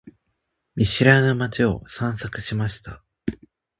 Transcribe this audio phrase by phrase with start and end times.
[0.75, 3.03] 見知らぬ街を散策しました。